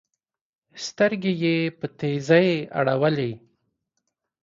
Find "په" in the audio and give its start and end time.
1.77-1.85